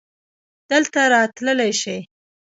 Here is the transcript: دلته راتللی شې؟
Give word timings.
دلته 0.69 0.99
راتللی 1.13 1.71
شې؟ 1.81 1.97